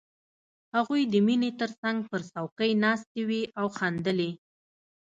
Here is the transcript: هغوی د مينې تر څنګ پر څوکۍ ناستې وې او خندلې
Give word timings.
هغوی 0.75 1.01
د 1.07 1.15
مينې 1.27 1.49
تر 1.59 1.69
څنګ 1.81 1.97
پر 2.11 2.21
څوکۍ 2.33 2.71
ناستې 2.83 3.21
وې 3.29 3.41
او 3.59 3.67
خندلې 3.77 4.31